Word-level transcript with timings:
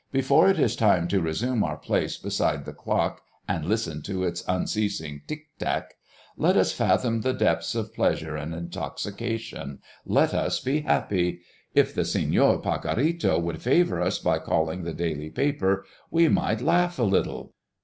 "Before 0.11 0.49
it 0.49 0.57
is 0.57 0.75
time 0.75 1.07
to 1.09 1.21
resume 1.21 1.63
our 1.63 1.77
place 1.77 2.17
beside 2.17 2.65
the 2.65 2.73
clock 2.73 3.21
and 3.47 3.67
listen 3.67 4.01
to 4.01 4.23
its 4.23 4.43
unceasing 4.47 5.21
tic 5.27 5.49
tac, 5.59 5.93
let 6.35 6.57
us 6.57 6.71
fathom 6.73 7.21
the 7.21 7.35
depths 7.35 7.75
of 7.75 7.93
pleasure 7.93 8.35
and 8.35 8.51
intoxication, 8.51 9.77
let 10.03 10.33
us 10.33 10.59
be 10.59 10.79
happy! 10.81 11.41
If 11.75 11.93
the 11.93 12.01
Señor 12.01 12.63
Pacorrito 12.63 13.39
would 13.43 13.61
favor 13.61 14.01
us 14.01 14.17
by 14.17 14.39
calling 14.39 14.81
the 14.85 14.93
daily 14.95 15.29
paper, 15.29 15.85
we 16.09 16.27
might 16.29 16.61
laugh 16.61 16.97
a 16.97 17.03
little." 17.03 17.53